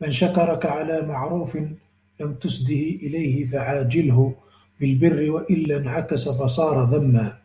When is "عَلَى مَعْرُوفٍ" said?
0.66-1.56